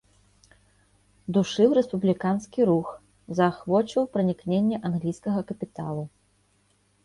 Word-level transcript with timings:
Душыў 1.37 1.69
рэспубліканскі 1.79 2.59
рух, 2.71 2.87
заахвочваў 3.43 4.03
пранікненне 4.17 4.83
англійскага 4.93 5.39
капіталу. 5.53 6.03